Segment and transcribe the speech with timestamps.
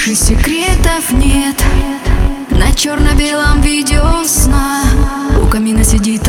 [0.00, 1.62] Больше секретов нет.
[2.48, 4.82] На черно-белом видео сна.
[5.42, 6.26] У камина сидит